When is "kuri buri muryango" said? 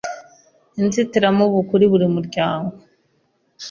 1.69-2.73